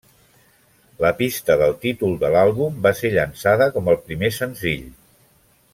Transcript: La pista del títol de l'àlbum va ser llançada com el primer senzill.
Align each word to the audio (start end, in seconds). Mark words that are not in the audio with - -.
La 1.05 1.11
pista 1.19 1.57
del 1.63 1.75
títol 1.83 2.17
de 2.23 2.33
l'àlbum 2.37 2.81
va 2.87 2.95
ser 3.01 3.13
llançada 3.17 3.69
com 3.77 3.93
el 3.95 4.03
primer 4.09 4.33
senzill. 4.43 4.89